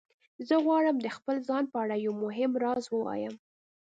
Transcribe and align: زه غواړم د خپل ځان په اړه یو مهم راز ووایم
زه 0.47 0.55
غواړم 0.65 0.95
د 1.01 1.07
خپل 1.17 1.35
ځان 1.47 1.63
په 1.71 1.77
اړه 1.83 1.95
یو 2.05 2.13
مهم 2.23 2.51
راز 2.63 2.83
ووایم 2.89 3.33